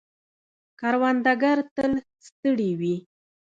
کروندگر 0.79 1.57
تل 1.75 1.91
ستړي 2.25 2.71
وي. 2.79 2.95